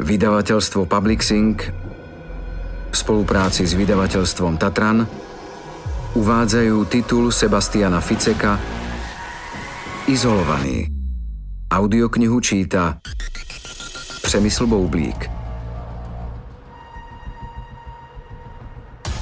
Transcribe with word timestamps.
Vydavateľstvo 0.00 0.88
Publixing 0.88 1.60
v 2.88 2.96
spolupráci 2.96 3.68
s 3.68 3.76
vydavateľstvom 3.76 4.56
Tatran 4.56 5.04
uvádzajú 6.16 6.76
titul 6.88 7.28
Sebastiana 7.28 8.00
Ficeka 8.00 8.56
Izolovaný. 10.08 10.88
Audioknihu 11.68 12.40
číta 12.40 12.96
Přemysl 14.24 14.64
Boublík. 14.64 15.28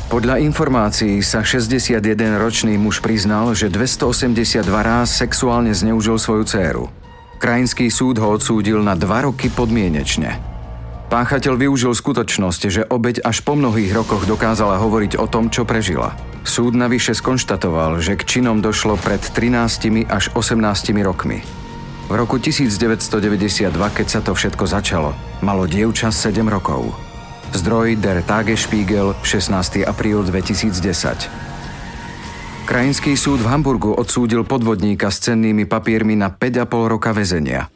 Podľa 0.08 0.38
informácií 0.46 1.20
sa 1.26 1.42
61-ročný 1.42 2.78
muž 2.78 3.02
priznal, 3.02 3.50
že 3.58 3.66
282 3.66 4.62
ráz 4.70 5.10
sexuálne 5.10 5.74
zneužil 5.74 6.22
svoju 6.22 6.46
dceru. 6.46 6.84
Krajinský 7.42 7.90
súd 7.90 8.22
ho 8.22 8.30
odsúdil 8.30 8.78
na 8.78 8.94
dva 8.94 9.26
roky 9.26 9.50
podmienečne. 9.50 10.57
Páchateľ 11.08 11.56
využil 11.56 11.96
skutočnosť, 11.96 12.62
že 12.68 12.82
obeď 12.84 13.24
až 13.24 13.40
po 13.40 13.56
mnohých 13.56 13.96
rokoch 13.96 14.28
dokázala 14.28 14.76
hovoriť 14.76 15.16
o 15.16 15.24
tom, 15.24 15.48
čo 15.48 15.64
prežila. 15.64 16.12
Súd 16.44 16.76
navyše 16.76 17.16
skonštatoval, 17.16 18.04
že 18.04 18.12
k 18.12 18.28
činom 18.28 18.60
došlo 18.60 19.00
pred 19.00 19.24
13 19.24 20.04
až 20.04 20.28
18 20.36 20.60
rokmi. 21.00 21.40
V 22.08 22.12
roku 22.12 22.36
1992, 22.36 23.72
keď 23.72 24.06
sa 24.08 24.20
to 24.20 24.36
všetko 24.36 24.68
začalo, 24.68 25.16
malo 25.40 25.64
dievča 25.64 26.12
7 26.12 26.44
rokov. 26.44 26.92
Zdroj 27.56 27.96
Der 28.04 28.20
Tagesspiegel 28.20 29.16
16. 29.24 29.88
apríl 29.88 30.20
2010. 30.20 32.68
Krajinský 32.68 33.16
súd 33.16 33.40
v 33.40 33.48
Hamburgu 33.48 33.96
odsúdil 33.96 34.44
podvodníka 34.44 35.08
s 35.08 35.24
cennými 35.24 35.64
papiermi 35.64 36.20
na 36.20 36.28
5,5 36.28 36.92
roka 36.92 37.16
väzenia. 37.16 37.72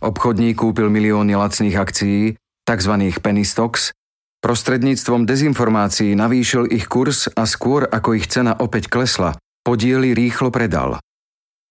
Obchodník 0.00 0.64
kúpil 0.64 0.88
milióny 0.88 1.36
lacných 1.36 1.76
akcií 1.76 2.39
tzv. 2.66 2.94
penny 3.20 3.44
stocks, 3.44 3.92
prostredníctvom 4.40 5.28
dezinformácií 5.28 6.16
navýšil 6.16 6.72
ich 6.72 6.88
kurz 6.88 7.28
a 7.32 7.44
skôr 7.44 7.86
ako 7.86 8.16
ich 8.16 8.26
cena 8.26 8.56
opäť 8.56 8.88
klesla, 8.88 9.36
podiely 9.62 10.16
rýchlo 10.16 10.48
predal. 10.48 11.00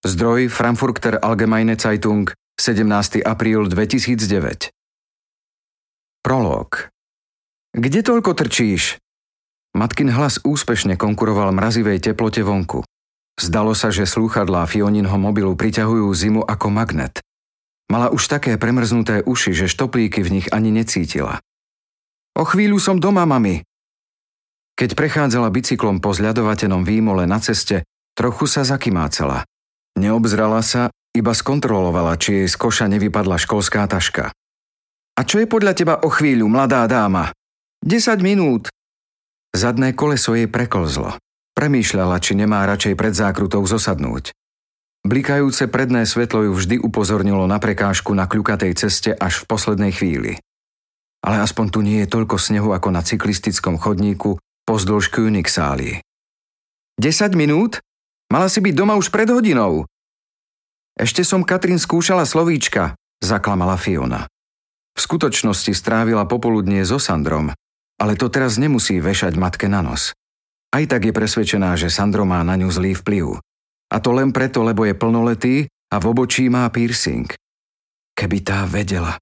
Zdroj 0.00 0.48
Frankfurter 0.48 1.20
Allgemeine 1.20 1.76
Zeitung 1.76 2.32
17. 2.56 3.20
apríl 3.20 3.68
2009 3.68 4.72
Prolog 6.24 6.88
Kde 7.76 8.00
toľko 8.00 8.32
trčíš? 8.32 8.96
Matkin 9.76 10.10
hlas 10.10 10.42
úspešne 10.42 10.96
konkuroval 10.96 11.54
mrazivej 11.54 12.00
teplote 12.02 12.42
vonku. 12.42 12.82
Zdalo 13.38 13.72
sa, 13.72 13.88
že 13.94 14.04
slúchadlá 14.04 14.66
Fioninho 14.66 15.14
mobilu 15.14 15.54
priťahujú 15.54 16.10
zimu 16.12 16.42
ako 16.44 16.68
magnet. 16.68 17.22
Mala 17.90 18.14
už 18.14 18.30
také 18.30 18.54
premrznuté 18.54 19.26
uši, 19.26 19.50
že 19.50 19.66
štoplíky 19.66 20.22
v 20.22 20.38
nich 20.38 20.46
ani 20.54 20.70
necítila. 20.70 21.42
O 22.38 22.46
chvíľu 22.46 22.78
som 22.78 23.02
doma, 23.02 23.26
mami. 23.26 23.66
Keď 24.78 24.94
prechádzala 24.94 25.50
bicyklom 25.50 25.98
po 25.98 26.14
zľadovatenom 26.14 26.86
výmole 26.86 27.26
na 27.26 27.42
ceste, 27.42 27.82
trochu 28.14 28.46
sa 28.46 28.62
zakymácela. 28.62 29.42
Neobzrala 29.98 30.62
sa, 30.62 30.94
iba 31.10 31.34
skontrolovala, 31.34 32.14
či 32.14 32.46
jej 32.46 32.48
z 32.48 32.56
koša 32.56 32.86
nevypadla 32.86 33.36
školská 33.36 33.84
taška. 33.90 34.30
A 35.18 35.20
čo 35.26 35.42
je 35.42 35.50
podľa 35.50 35.72
teba 35.74 35.94
o 36.00 36.08
chvíľu, 36.08 36.46
mladá 36.46 36.86
dáma? 36.86 37.34
10 37.82 38.22
minút. 38.22 38.70
Zadné 39.50 39.92
koleso 39.98 40.38
jej 40.38 40.46
preklzlo. 40.46 41.18
Premýšľala, 41.58 42.22
či 42.22 42.38
nemá 42.38 42.62
radšej 42.70 42.94
pred 42.94 43.12
zákrutou 43.12 43.66
zosadnúť. 43.66 44.30
Blikajúce 45.00 45.64
predné 45.64 46.04
svetlo 46.04 46.44
ju 46.48 46.52
vždy 46.52 46.76
upozornilo 46.84 47.48
na 47.48 47.56
prekážku 47.56 48.12
na 48.12 48.28
kľukatej 48.28 48.76
ceste 48.76 49.10
až 49.16 49.40
v 49.42 49.48
poslednej 49.48 49.92
chvíli. 49.96 50.36
Ale 51.24 51.40
aspoň 51.40 51.66
tu 51.72 51.80
nie 51.80 52.04
je 52.04 52.12
toľko 52.12 52.36
snehu 52.36 52.76
ako 52.76 52.92
na 52.92 53.00
cyklistickom 53.00 53.80
chodníku 53.80 54.36
pozdĺž 54.68 55.08
Königsály. 55.08 56.04
10 57.00 57.32
minút? 57.32 57.80
Mala 58.28 58.52
si 58.52 58.60
byť 58.60 58.74
doma 58.76 58.94
už 59.00 59.08
pred 59.08 59.26
hodinou. 59.26 59.88
Ešte 61.00 61.24
som 61.24 61.48
Katrin 61.48 61.80
skúšala 61.80 62.28
slovíčka, 62.28 62.92
zaklamala 63.24 63.80
Fiona. 63.80 64.28
V 64.92 65.00
skutočnosti 65.00 65.72
strávila 65.72 66.28
popoludnie 66.28 66.84
so 66.84 67.00
Sandrom, 67.00 67.56
ale 67.96 68.12
to 68.20 68.28
teraz 68.28 68.60
nemusí 68.60 69.00
vešať 69.00 69.32
matke 69.40 69.64
na 69.64 69.80
nos. 69.80 70.12
Aj 70.70 70.84
tak 70.84 71.08
je 71.08 71.16
presvedčená, 71.16 71.74
že 71.80 71.88
Sandro 71.88 72.28
má 72.28 72.44
na 72.44 72.54
ňu 72.60 72.68
zlý 72.68 72.92
vplyv. 72.94 73.40
A 73.90 73.96
to 73.98 74.14
len 74.14 74.30
preto, 74.30 74.62
lebo 74.62 74.86
je 74.86 74.94
plnoletý 74.94 75.66
a 75.90 75.98
v 75.98 76.04
obočí 76.14 76.46
má 76.46 76.70
piercing. 76.70 77.26
Keby 78.14 78.38
tá 78.46 78.62
vedela. 78.70 79.18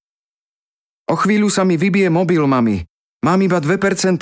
O 1.09 1.17
chvíľu 1.17 1.49
sa 1.49 1.65
mi 1.65 1.81
vybije 1.81 2.13
mobil, 2.13 2.45
mami. 2.45 2.85
Mám 3.25 3.41
iba 3.41 3.59
2%. 3.59 4.21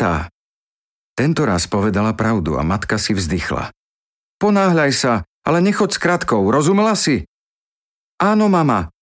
Tento 1.16 1.42
raz 1.42 1.66
povedala 1.66 2.14
pravdu 2.14 2.54
a 2.54 2.62
matka 2.62 3.00
si 3.00 3.16
vzdychla. 3.16 3.74
Ponáhľaj 4.36 4.92
sa, 4.94 5.12
ale 5.42 5.58
nechod 5.64 5.90
s 5.90 5.98
kratkou, 5.98 6.46
rozumela 6.52 6.94
si? 6.94 7.26
Áno, 8.20 8.46
mama. 8.46 8.92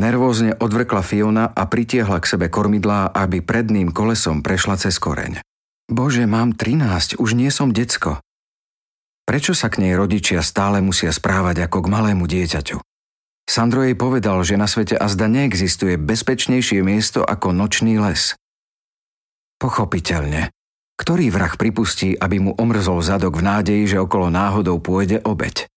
Nervózne 0.00 0.56
odvrkla 0.56 1.04
Fiona 1.04 1.44
a 1.52 1.68
pritiehla 1.68 2.16
k 2.24 2.30
sebe 2.32 2.46
kormidlá, 2.48 3.12
aby 3.12 3.44
predným 3.44 3.92
kolesom 3.92 4.40
prešla 4.40 4.80
cez 4.80 4.96
koreň. 4.96 5.44
Bože, 5.92 6.24
mám 6.24 6.56
13, 6.56 7.20
už 7.20 7.36
nie 7.36 7.52
som 7.52 7.68
decko. 7.68 8.22
Prečo 9.30 9.54
sa 9.54 9.70
k 9.70 9.86
nej 9.86 9.94
rodičia 9.94 10.42
stále 10.42 10.82
musia 10.82 11.14
správať 11.14 11.70
ako 11.70 11.86
k 11.86 11.90
malému 11.94 12.26
dieťaťu? 12.26 12.82
Sandro 13.46 13.86
jej 13.86 13.94
povedal, 13.94 14.42
že 14.42 14.58
na 14.58 14.66
svete 14.66 14.98
azda 14.98 15.30
neexistuje 15.30 15.94
bezpečnejšie 16.02 16.82
miesto 16.82 17.22
ako 17.22 17.54
nočný 17.54 18.02
les. 18.02 18.34
Pochopiteľne. 19.62 20.50
Ktorý 20.98 21.30
vrah 21.30 21.54
pripustí, 21.54 22.18
aby 22.18 22.42
mu 22.42 22.58
omrzol 22.58 23.06
zadok 23.06 23.38
v 23.38 23.46
nádeji, 23.46 23.94
že 23.94 24.02
okolo 24.02 24.34
náhodou 24.34 24.82
pôjde 24.82 25.22
obeď? 25.22 25.70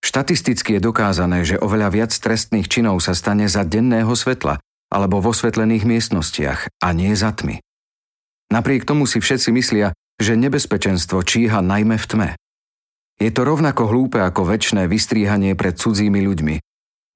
Štatisticky 0.00 0.80
je 0.80 0.88
dokázané, 0.88 1.44
že 1.44 1.60
oveľa 1.60 2.00
viac 2.00 2.16
trestných 2.16 2.72
činov 2.72 3.04
sa 3.04 3.12
stane 3.12 3.44
za 3.44 3.60
denného 3.60 4.16
svetla 4.16 4.56
alebo 4.88 5.20
vo 5.20 5.36
svetlených 5.36 5.84
miestnostiach 5.84 6.80
a 6.80 6.88
nie 6.96 7.12
za 7.12 7.36
tmy. 7.36 7.60
Napriek 8.48 8.88
tomu 8.88 9.04
si 9.04 9.20
všetci 9.20 9.52
myslia, 9.52 9.92
že 10.16 10.36
nebezpečenstvo 10.36 11.20
číha 11.24 11.60
najmä 11.60 11.96
v 12.00 12.06
tme. 12.08 12.30
Je 13.16 13.32
to 13.32 13.48
rovnako 13.48 13.88
hlúpe 13.88 14.20
ako 14.20 14.44
väčšné 14.44 14.88
vystríhanie 14.88 15.56
pred 15.56 15.76
cudzími 15.76 16.20
ľuďmi. 16.20 16.56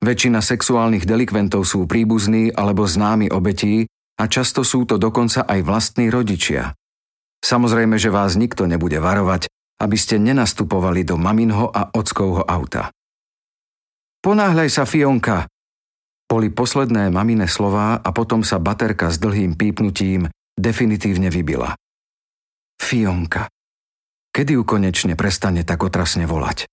Väčšina 0.00 0.40
sexuálnych 0.40 1.04
delikventov 1.04 1.68
sú 1.68 1.84
príbuzní 1.84 2.48
alebo 2.56 2.88
známi 2.88 3.28
obetí 3.28 3.84
a 4.16 4.24
často 4.24 4.64
sú 4.64 4.88
to 4.88 4.96
dokonca 4.96 5.44
aj 5.44 5.60
vlastní 5.60 6.08
rodičia. 6.08 6.72
Samozrejme, 7.44 8.00
že 8.00 8.08
vás 8.08 8.36
nikto 8.36 8.64
nebude 8.64 8.96
varovať, 8.96 9.48
aby 9.80 9.96
ste 9.96 10.20
nenastupovali 10.20 11.04
do 11.04 11.20
maminho 11.20 11.68
a 11.68 11.92
ockovho 11.92 12.44
auta. 12.44 12.92
Ponáhľaj 14.20 14.68
sa, 14.68 14.84
Fionka! 14.84 15.48
Boli 16.28 16.52
posledné 16.52 17.08
mamine 17.08 17.48
slová 17.48 17.96
a 17.96 18.08
potom 18.12 18.44
sa 18.44 18.60
baterka 18.60 19.08
s 19.08 19.16
dlhým 19.16 19.56
pípnutím 19.56 20.28
definitívne 20.54 21.32
vybila. 21.32 21.76
Fionka. 22.80 23.52
Kedy 24.32 24.56
ju 24.56 24.62
konečne 24.64 25.12
prestane 25.12 25.68
tak 25.68 25.84
otrasne 25.84 26.24
volať? 26.24 26.64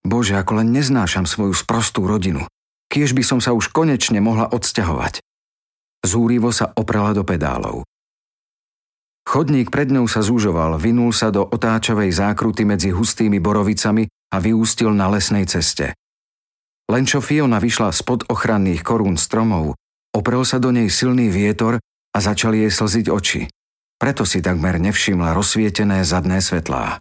Bože, 0.00 0.40
ako 0.40 0.64
len 0.64 0.72
neznášam 0.72 1.28
svoju 1.28 1.52
sprostú 1.52 2.08
rodinu. 2.08 2.48
Kiež 2.88 3.12
by 3.12 3.20
som 3.20 3.38
sa 3.44 3.52
už 3.52 3.68
konečne 3.68 4.24
mohla 4.24 4.48
odsťahovať. 4.48 5.20
Zúrivo 6.04 6.52
sa 6.52 6.72
oprala 6.72 7.12
do 7.12 7.24
pedálov. 7.24 7.84
Chodník 9.24 9.72
pred 9.72 9.88
ňou 9.88 10.04
sa 10.04 10.20
zúžoval, 10.20 10.76
vinul 10.76 11.08
sa 11.16 11.32
do 11.32 11.48
otáčavej 11.48 12.12
zákruty 12.12 12.68
medzi 12.68 12.92
hustými 12.92 13.40
borovicami 13.40 14.04
a 14.32 14.36
vyústil 14.36 14.92
na 14.92 15.08
lesnej 15.08 15.48
ceste. 15.48 15.96
Len 16.92 17.08
čo 17.08 17.24
Fiona 17.24 17.56
vyšla 17.56 17.88
spod 17.96 18.28
ochranných 18.28 18.84
korún 18.84 19.16
stromov, 19.16 19.72
oprel 20.12 20.44
sa 20.44 20.60
do 20.60 20.68
nej 20.68 20.92
silný 20.92 21.32
vietor 21.32 21.80
a 22.12 22.18
začali 22.20 22.68
jej 22.68 22.72
slziť 22.72 23.06
oči. 23.08 23.48
Preto 24.04 24.28
si 24.28 24.44
takmer 24.44 24.76
nevšimla 24.76 25.32
rozsvietené 25.32 26.04
zadné 26.04 26.44
svetlá. 26.44 27.00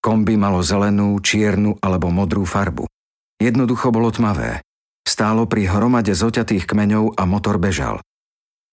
Kombi 0.00 0.40
malo 0.40 0.64
zelenú, 0.64 1.12
čiernu 1.20 1.76
alebo 1.84 2.08
modrú 2.08 2.48
farbu. 2.48 2.88
Jednoducho 3.36 3.92
bolo 3.92 4.08
tmavé. 4.08 4.64
Stálo 5.04 5.44
pri 5.44 5.68
hromade 5.68 6.16
zoťatých 6.16 6.64
kmeňov 6.64 7.20
a 7.20 7.28
motor 7.28 7.60
bežal. 7.60 8.00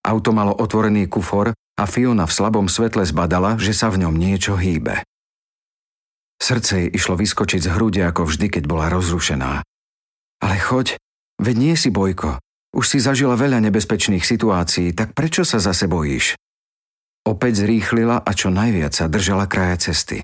Auto 0.08 0.32
malo 0.32 0.56
otvorený 0.56 1.12
kufor 1.12 1.52
a 1.52 1.84
Fiona 1.84 2.24
v 2.24 2.32
slabom 2.32 2.72
svetle 2.72 3.04
zbadala, 3.04 3.60
že 3.60 3.76
sa 3.76 3.92
v 3.92 4.08
ňom 4.08 4.16
niečo 4.16 4.56
hýbe. 4.56 5.04
Srdce 6.40 6.80
jej 6.80 6.90
išlo 6.96 7.20
vyskočiť 7.20 7.60
z 7.60 7.76
hrude 7.76 8.08
ako 8.08 8.24
vždy, 8.24 8.48
keď 8.48 8.64
bola 8.72 8.88
rozrušená. 8.88 9.68
Ale 10.40 10.56
choď, 10.64 10.96
veď 11.44 11.56
nie 11.60 11.76
si 11.76 11.92
bojko. 11.92 12.40
Už 12.72 12.88
si 12.88 13.04
zažila 13.04 13.36
veľa 13.36 13.60
nebezpečných 13.68 14.24
situácií, 14.24 14.96
tak 14.96 15.12
prečo 15.12 15.44
sa 15.44 15.60
zase 15.60 15.92
bojíš? 15.92 16.40
Opäť 17.26 17.66
zrýchlila 17.66 18.22
a 18.22 18.32
čo 18.38 18.54
najviac 18.54 18.94
sa 18.94 19.10
držala 19.10 19.50
kraja 19.50 19.90
cesty. 19.90 20.22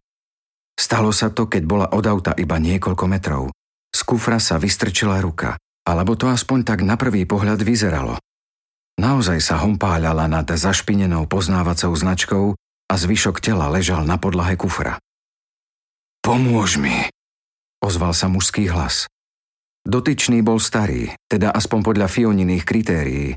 Stalo 0.77 1.09
sa 1.09 1.33
to, 1.33 1.49
keď 1.49 1.63
bola 1.65 1.87
od 1.89 2.05
auta 2.05 2.37
iba 2.37 2.61
niekoľko 2.61 3.05
metrov. 3.09 3.43
Z 3.89 4.05
kufra 4.05 4.37
sa 4.37 4.61
vystrčila 4.61 5.17
ruka, 5.19 5.57
alebo 5.83 6.13
to 6.13 6.29
aspoň 6.29 6.61
tak 6.61 6.79
na 6.85 6.95
prvý 6.95 7.25
pohľad 7.25 7.59
vyzeralo. 7.65 8.21
Naozaj 9.01 9.41
sa 9.41 9.57
hompáľala 9.65 10.29
nad 10.29 10.45
zašpinenou 10.45 11.25
poznávacou 11.25 11.89
značkou 11.89 12.45
a 12.61 12.93
zvyšok 12.93 13.41
tela 13.41 13.65
ležal 13.73 14.05
na 14.05 14.21
podlahe 14.21 14.53
kufra. 14.53 15.01
Pomôž 16.21 16.77
mi, 16.77 17.09
ozval 17.81 18.13
sa 18.13 18.29
mužský 18.29 18.69
hlas. 18.69 19.09
Dotyčný 19.81 20.45
bol 20.45 20.61
starý, 20.61 21.17
teda 21.25 21.49
aspoň 21.49 21.79
podľa 21.81 22.07
Fioniných 22.13 22.61
kritérií. 22.61 23.33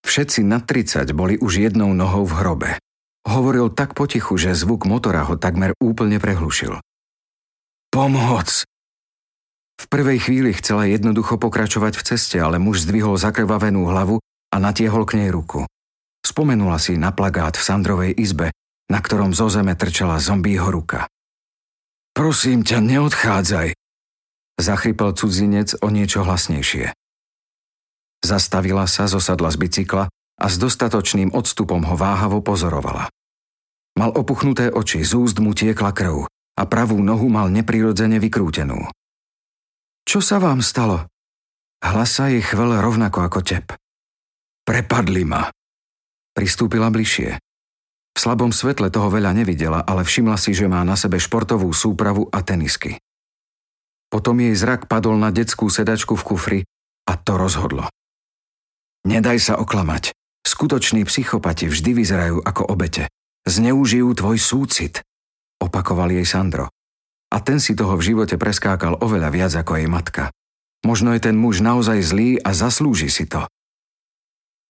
Všetci 0.00 0.40
nad 0.48 0.64
30 0.64 1.12
boli 1.12 1.36
už 1.36 1.60
jednou 1.60 1.92
nohou 1.92 2.24
v 2.24 2.32
hrobe. 2.40 2.70
Hovoril 3.22 3.70
tak 3.70 3.94
potichu, 3.94 4.34
že 4.34 4.58
zvuk 4.58 4.82
motora 4.84 5.22
ho 5.26 5.38
takmer 5.38 5.72
úplne 5.78 6.18
prehlušil. 6.18 6.82
Pomoc! 7.92 8.66
V 9.78 9.84
prvej 9.90 10.18
chvíli 10.22 10.50
chcela 10.54 10.86
jednoducho 10.86 11.38
pokračovať 11.38 11.98
v 11.98 12.06
ceste, 12.06 12.36
ale 12.38 12.62
muž 12.62 12.86
zdvihol 12.86 13.18
zakrvavenú 13.18 13.86
hlavu 13.90 14.22
a 14.50 14.56
natiehol 14.58 15.06
k 15.06 15.22
nej 15.22 15.30
ruku. 15.30 15.66
Spomenula 16.22 16.78
si 16.78 16.94
na 16.94 17.10
plagát 17.10 17.58
v 17.58 17.66
Sandrovej 17.66 18.12
izbe, 18.14 18.54
na 18.86 18.98
ktorom 19.02 19.34
zo 19.34 19.50
zeme 19.50 19.74
trčala 19.74 20.22
zombího 20.22 20.70
ruka. 20.70 21.10
Prosím 22.14 22.62
ťa, 22.62 22.78
neodchádzaj, 22.78 23.74
zachrypel 24.60 25.16
cudzinec 25.16 25.74
o 25.80 25.88
niečo 25.88 26.22
hlasnejšie. 26.22 26.94
Zastavila 28.22 28.86
sa, 28.86 29.10
zosadla 29.10 29.50
z 29.50 29.58
bicykla 29.58 30.06
a 30.38 30.46
s 30.48 30.56
dostatočným 30.56 31.34
odstupom 31.34 31.82
ho 31.84 31.94
váhavo 31.96 32.40
pozorovala. 32.40 33.08
Mal 33.98 34.10
opuchnuté 34.16 34.72
oči, 34.72 35.04
z 35.04 35.12
úst 35.18 35.36
mu 35.36 35.52
tiekla 35.52 35.92
krv 35.92 36.24
a 36.56 36.62
pravú 36.64 37.00
nohu 37.00 37.28
mal 37.28 37.52
neprirodzene 37.52 38.16
vykrútenú. 38.16 38.88
Čo 40.08 40.24
sa 40.24 40.40
vám 40.40 40.64
stalo? 40.64 41.06
Hlasa 41.82 42.32
jej 42.32 42.42
chvel 42.42 42.78
rovnako 42.78 43.26
ako 43.26 43.40
tep. 43.42 43.74
Prepadli 44.62 45.26
ma. 45.26 45.50
Pristúpila 46.32 46.88
bližšie. 46.88 47.36
V 48.12 48.18
slabom 48.20 48.52
svetle 48.52 48.92
toho 48.92 49.08
veľa 49.08 49.32
nevidela, 49.32 49.80
ale 49.82 50.04
všimla 50.04 50.36
si, 50.36 50.52
že 50.52 50.68
má 50.68 50.84
na 50.84 50.96
sebe 50.96 51.16
športovú 51.16 51.68
súpravu 51.72 52.28
a 52.28 52.44
tenisky. 52.44 53.00
Potom 54.12 54.36
jej 54.36 54.52
zrak 54.52 54.86
padol 54.86 55.16
na 55.16 55.32
detskú 55.32 55.72
sedačku 55.72 56.14
v 56.20 56.26
kufri 56.28 56.60
a 57.08 57.16
to 57.16 57.40
rozhodlo. 57.40 57.88
Nedaj 59.08 59.38
sa 59.40 59.54
oklamať. 59.58 60.12
Skutoční 60.42 61.06
psychopati 61.06 61.70
vždy 61.70 61.90
vyzerajú 61.94 62.38
ako 62.42 62.74
obete. 62.74 63.06
Zneužijú 63.42 64.14
tvoj 64.14 64.38
súcit, 64.38 65.02
opakoval 65.58 66.10
jej 66.14 66.26
Sandro. 66.26 66.70
A 67.32 67.40
ten 67.40 67.58
si 67.58 67.72
toho 67.72 67.96
v 67.96 68.12
živote 68.12 68.36
preskákal 68.36 69.00
oveľa 69.00 69.30
viac 69.32 69.52
ako 69.56 69.80
jej 69.80 69.88
matka. 69.88 70.28
Možno 70.82 71.14
je 71.14 71.22
ten 71.22 71.38
muž 71.38 71.62
naozaj 71.62 72.02
zlý 72.02 72.36
a 72.42 72.50
zaslúži 72.52 73.08
si 73.08 73.24
to. 73.24 73.46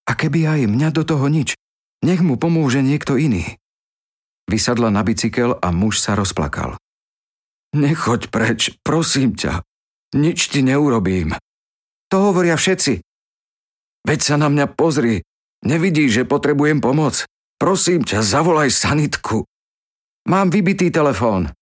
A 0.07 0.13
keby 0.13 0.47
aj 0.47 0.61
mňa 0.69 0.89
do 0.93 1.03
toho 1.09 1.27
nič, 1.27 1.57
nech 2.05 2.21
mu 2.21 2.37
pomôže 2.37 2.85
niekto 2.85 3.17
iný. 3.17 3.57
Vysadla 4.47 4.93
na 4.93 5.01
bicykel 5.01 5.57
a 5.57 5.69
muž 5.73 6.03
sa 6.03 6.13
rozplakal. 6.13 6.77
Nechoď 7.73 8.29
preč, 8.29 8.77
prosím 8.85 9.33
ťa. 9.33 9.65
Nič 10.13 10.53
ti 10.53 10.61
neurobím. 10.61 11.33
To 12.13 12.17
hovoria 12.29 12.61
všetci. 12.61 13.01
Veď 14.05 14.21
sa 14.21 14.37
na 14.37 14.53
mňa 14.53 14.67
pozri. 14.77 15.25
Nevidíš, 15.62 16.23
že 16.23 16.29
potrebujem 16.29 16.82
pomoc. 16.82 17.23
Prosím 17.59 18.03
ťa, 18.03 18.26
zavolaj 18.26 18.75
sanitku. 18.75 19.47
Mám 20.26 20.50
vybitý 20.50 20.91
telefón. 20.91 21.55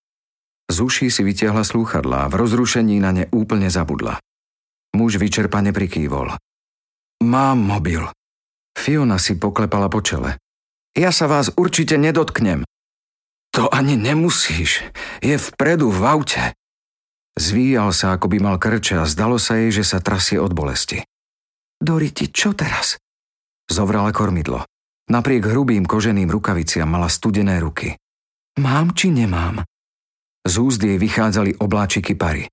Z 0.70 0.76
uší 0.81 1.08
si 1.12 1.20
vytiahla 1.20 1.67
slúchadlá 1.67 2.25
a 2.25 2.31
v 2.31 2.38
rozrušení 2.41 2.97
na 3.02 3.11
ne 3.12 3.25
úplne 3.35 3.69
zabudla. 3.69 4.17
Muž 4.97 5.20
vyčerpane 5.20 5.75
prikývol. 5.76 6.32
Mám 7.20 7.58
mobil. 7.61 8.06
Fiona 8.73 9.20
si 9.20 9.37
poklepala 9.37 9.93
po 9.93 10.00
čele. 10.00 10.41
Ja 10.96 11.12
sa 11.12 11.29
vás 11.29 11.53
určite 11.58 12.00
nedotknem. 12.00 12.64
To 13.53 13.67
ani 13.69 13.99
nemusíš. 13.99 14.87
Je 15.20 15.37
vpredu 15.37 15.91
v 15.91 16.00
aute. 16.06 16.55
Zvíjal 17.35 17.91
sa, 17.91 18.14
ako 18.14 18.31
by 18.31 18.38
mal 18.38 18.56
krče 18.56 19.03
a 19.03 19.05
zdalo 19.05 19.37
sa 19.37 19.58
jej, 19.58 19.82
že 19.82 19.85
sa 19.85 19.99
trasie 19.99 20.38
od 20.38 20.55
bolesti. 20.55 21.03
Doriti, 21.81 22.31
čo 22.31 22.55
teraz? 22.55 22.96
Zovrala 23.70 24.11
kormidlo. 24.11 24.67
Napriek 25.11 25.46
hrubým 25.46 25.87
koženým 25.87 26.26
rukaviciam 26.26 26.90
mala 26.90 27.06
studené 27.06 27.62
ruky. 27.62 27.94
Mám 28.58 28.99
či 28.99 29.14
nemám? 29.14 29.62
Z 30.43 30.55
úzd 30.58 30.82
jej 30.82 30.99
vychádzali 30.99 31.62
obláčiky 31.62 32.19
pary. 32.19 32.50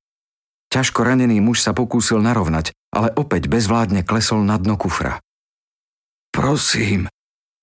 Ťažko 0.69 1.01
ranený 1.01 1.41
muž 1.41 1.65
sa 1.65 1.73
pokúsil 1.73 2.21
narovnať, 2.21 2.75
ale 2.93 3.09
opäť 3.17 3.49
bezvládne 3.49 4.05
klesol 4.05 4.45
na 4.45 4.61
dno 4.61 4.77
kufra. 4.77 5.17
Prosím, 6.29 7.09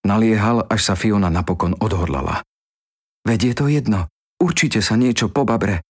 naliehal, 0.02 0.66
až 0.66 0.80
sa 0.82 0.94
Fiona 0.98 1.30
napokon 1.30 1.78
odhodlala. 1.78 2.42
Veď 3.22 3.40
je 3.50 3.54
to 3.54 3.64
jedno, 3.70 4.00
určite 4.42 4.82
sa 4.82 4.98
niečo 4.98 5.30
pobabre. 5.30 5.84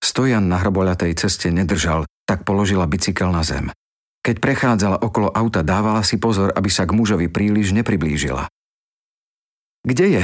Stojan 0.00 0.48
na 0.48 0.58
hroboľatej 0.58 1.14
ceste 1.14 1.52
nedržal, 1.52 2.08
tak 2.24 2.42
položila 2.48 2.88
bicykel 2.88 3.28
na 3.30 3.44
zem. 3.44 3.68
Keď 4.20 4.36
prechádzala 4.36 5.00
okolo 5.00 5.32
auta, 5.32 5.64
dávala 5.64 6.04
si 6.04 6.20
pozor, 6.20 6.52
aby 6.52 6.68
sa 6.68 6.84
k 6.84 6.92
mužovi 6.92 7.32
príliš 7.32 7.72
nepriblížila. 7.72 8.52
Kde 9.80 10.06
je? 10.06 10.22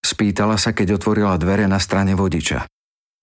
Spýtala 0.00 0.56
sa, 0.56 0.72
keď 0.72 0.96
otvorila 0.96 1.36
dvere 1.36 1.68
na 1.68 1.76
strane 1.76 2.16
vodiča. 2.16 2.64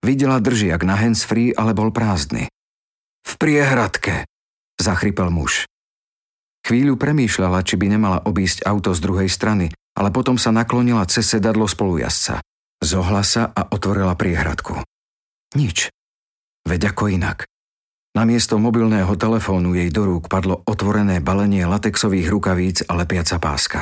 Videla 0.03 0.37
držiak 0.37 0.83
na 0.85 0.99
handsfree, 0.99 1.55
ale 1.55 1.73
bol 1.73 1.89
prázdny. 1.89 2.51
V 3.23 3.33
priehradke, 3.39 4.27
zachrypel 4.77 5.31
muž. 5.31 5.65
Chvíľu 6.63 6.99
premýšľala, 6.99 7.63
či 7.63 7.79
by 7.79 7.87
nemala 7.87 8.19
obísť 8.23 8.67
auto 8.67 8.91
z 8.91 8.99
druhej 8.99 9.29
strany, 9.31 9.71
ale 9.95 10.09
potom 10.11 10.35
sa 10.35 10.51
naklonila 10.51 11.07
cez 11.07 11.27
sedadlo 11.27 11.65
spolujazca. 11.65 12.43
Zohla 12.83 13.23
sa 13.23 13.47
a 13.51 13.67
otvorila 13.71 14.13
priehradku. 14.19 14.75
Nič. 15.55 15.87
Veď 16.67 16.91
ako 16.91 17.11
inak. 17.11 17.47
Namiesto 18.13 18.61
mobilného 18.61 19.09
telefónu 19.17 19.73
jej 19.73 19.89
do 19.89 20.05
rúk 20.05 20.29
padlo 20.29 20.61
otvorené 20.69 21.17
balenie 21.17 21.65
latexových 21.65 22.29
rukavíc 22.29 22.85
a 22.85 22.93
lepiaca 22.93 23.41
páska. 23.41 23.81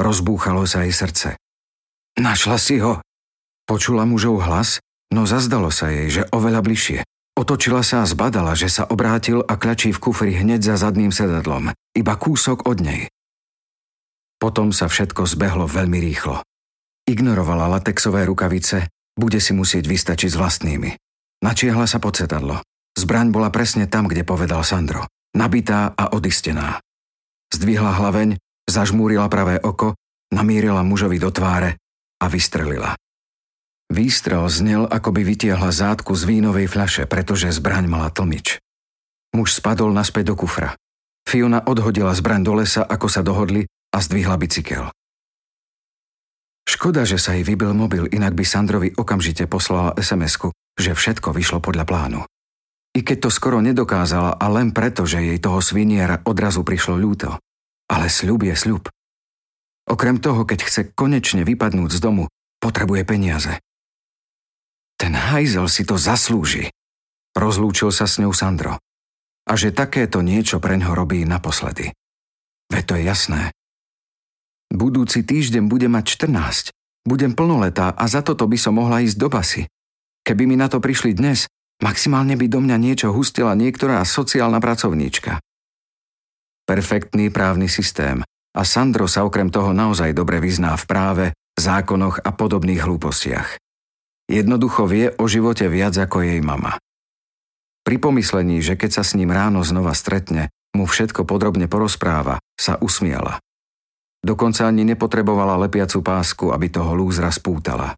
Rozbúchalo 0.00 0.64
sa 0.64 0.88
jej 0.88 0.96
srdce. 0.96 1.28
Našla 2.16 2.56
si 2.56 2.80
ho? 2.80 3.04
Počula 3.68 4.08
mužov 4.08 4.40
hlas, 4.48 4.80
no 5.12 5.28
zazdalo 5.28 5.68
sa 5.68 5.92
jej, 5.92 6.08
že 6.08 6.22
oveľa 6.32 6.64
bližšie. 6.64 7.04
Otočila 7.36 7.84
sa 7.84 8.00
a 8.00 8.08
zbadala, 8.08 8.56
že 8.56 8.72
sa 8.72 8.88
obrátil 8.88 9.44
a 9.44 9.60
klačí 9.60 9.92
v 9.92 10.00
kufri 10.00 10.32
hneď 10.32 10.72
za 10.72 10.80
zadným 10.80 11.12
sedadlom, 11.12 11.68
iba 11.92 12.14
kúsok 12.16 12.64
od 12.64 12.80
nej. 12.80 13.12
Potom 14.40 14.72
sa 14.72 14.88
všetko 14.88 15.28
zbehlo 15.28 15.68
veľmi 15.68 16.00
rýchlo. 16.00 16.40
Ignorovala 17.04 17.68
latexové 17.68 18.24
rukavice, 18.24 18.88
bude 19.12 19.36
si 19.36 19.52
musieť 19.52 19.84
vystačiť 19.84 20.32
s 20.32 20.36
vlastnými. 20.40 20.90
Načiehla 21.44 21.84
sa 21.84 22.00
pod 22.00 22.16
sedadlo. 22.16 22.64
Zbraň 22.96 23.28
bola 23.28 23.52
presne 23.52 23.84
tam, 23.84 24.08
kde 24.08 24.24
povedal 24.24 24.64
Sandro. 24.64 25.04
Nabitá 25.36 25.92
a 25.92 26.16
odistená. 26.16 26.80
Zdvihla 27.52 27.92
hlaveň, 27.92 28.40
zažmúrila 28.64 29.28
pravé 29.28 29.60
oko, 29.60 29.92
namírila 30.32 30.80
mužovi 30.80 31.20
do 31.20 31.28
tváre 31.28 31.76
a 32.18 32.26
vystrelila. 32.26 32.96
Výstrel 33.86 34.42
znel, 34.50 34.88
ako 34.88 35.14
by 35.14 35.22
vytiahla 35.22 35.70
zátku 35.70 36.10
z 36.16 36.26
vínovej 36.26 36.66
fľaše, 36.66 37.04
pretože 37.06 37.54
zbraň 37.54 37.86
mala 37.86 38.10
tlmič. 38.10 38.58
Muž 39.36 39.54
spadol 39.54 39.94
naspäť 39.94 40.32
do 40.32 40.34
kufra. 40.34 40.74
Fiona 41.22 41.62
odhodila 41.62 42.10
zbraň 42.16 42.42
do 42.42 42.58
lesa, 42.58 42.82
ako 42.82 43.06
sa 43.06 43.22
dohodli 43.22 43.68
a 43.94 43.98
zdvihla 44.00 44.40
bicykel. 44.40 44.90
Škoda, 46.66 47.06
že 47.06 47.20
sa 47.22 47.38
jej 47.38 47.46
vybil 47.46 47.70
mobil, 47.78 48.10
inak 48.10 48.34
by 48.34 48.42
Sandrovi 48.42 48.90
okamžite 48.98 49.46
poslala 49.46 49.94
sms 49.94 50.50
že 50.76 50.92
všetko 50.98 51.30
vyšlo 51.30 51.62
podľa 51.62 51.84
plánu. 51.86 52.20
I 52.96 53.04
keď 53.04 53.28
to 53.28 53.30
skoro 53.30 53.60
nedokázala 53.60 54.40
a 54.40 54.46
len 54.48 54.72
preto, 54.72 55.04
že 55.04 55.20
jej 55.20 55.36
toho 55.36 55.60
sviniera 55.60 56.24
odrazu 56.24 56.64
prišlo 56.64 56.96
ľúto. 56.96 57.36
Ale 57.92 58.08
sľub 58.08 58.48
je 58.48 58.56
sľub. 58.56 58.88
Okrem 59.86 60.16
toho, 60.16 60.48
keď 60.48 60.64
chce 60.64 60.82
konečne 60.96 61.44
vypadnúť 61.44 61.92
z 61.92 62.00
domu, 62.00 62.24
potrebuje 62.56 63.04
peniaze. 63.04 63.52
Ten 64.96 65.12
hajzel 65.12 65.68
si 65.68 65.84
to 65.84 66.00
zaslúži. 66.00 66.72
Rozlúčil 67.36 67.92
sa 67.92 68.08
s 68.08 68.16
ňou 68.16 68.32
Sandro. 68.32 68.80
A 69.46 69.52
že 69.54 69.76
takéto 69.76 70.24
niečo 70.24 70.56
preňho 70.56 70.96
robí 70.96 71.22
naposledy. 71.28 71.92
Veď 72.72 72.82
to 72.82 72.92
je 72.96 73.02
jasné. 73.04 73.42
Budúci 74.72 75.22
týždeň 75.22 75.68
bude 75.68 75.86
mať 75.86 76.18
14. 76.18 76.72
Budem 77.06 77.36
plnoletá 77.36 77.94
a 77.94 78.04
za 78.10 78.24
toto 78.24 78.50
by 78.50 78.58
som 78.58 78.80
mohla 78.80 79.04
ísť 79.04 79.20
do 79.20 79.28
basy. 79.30 79.62
Keby 80.26 80.42
mi 80.50 80.58
na 80.58 80.66
to 80.66 80.82
prišli 80.82 81.14
dnes, 81.14 81.46
maximálne 81.80 82.38
by 82.38 82.46
do 82.48 82.60
mňa 82.62 82.76
niečo 82.80 83.12
hustila 83.12 83.52
niektorá 83.52 84.00
sociálna 84.06 84.62
pracovníčka. 84.62 85.40
Perfektný 86.66 87.30
právny 87.30 87.70
systém 87.70 88.26
a 88.56 88.62
Sandro 88.64 89.04
sa 89.04 89.22
okrem 89.22 89.52
toho 89.52 89.76
naozaj 89.76 90.16
dobre 90.16 90.40
vyzná 90.40 90.74
v 90.80 90.84
práve, 90.88 91.24
zákonoch 91.60 92.24
a 92.24 92.30
podobných 92.32 92.80
hlúpostiach. 92.80 93.60
Jednoducho 94.26 94.88
vie 94.88 95.12
o 95.14 95.28
živote 95.30 95.68
viac 95.70 95.94
ako 95.94 96.24
jej 96.24 96.40
mama. 96.42 96.80
Pri 97.86 98.02
pomyslení, 98.02 98.58
že 98.58 98.74
keď 98.74 98.98
sa 98.98 99.02
s 99.06 99.14
ním 99.14 99.30
ráno 99.30 99.62
znova 99.62 99.94
stretne, 99.94 100.50
mu 100.74 100.90
všetko 100.90 101.22
podrobne 101.22 101.70
porozpráva, 101.70 102.42
sa 102.58 102.74
usmiala. 102.82 103.38
Dokonca 104.26 104.66
ani 104.66 104.82
nepotrebovala 104.82 105.54
lepiacu 105.54 106.02
pásku, 106.02 106.50
aby 106.50 106.66
toho 106.66 106.98
lúzra 106.98 107.30
spútala. 107.30 107.94